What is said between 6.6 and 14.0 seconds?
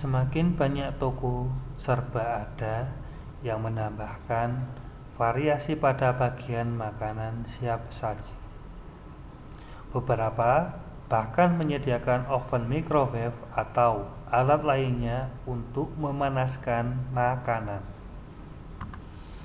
makanan siap saji beberapa bahkan menyediakan oven microwave atau